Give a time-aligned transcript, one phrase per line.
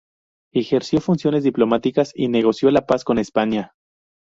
[0.53, 3.75] Ejerció funciones diplomáticas y negoció la paz con España.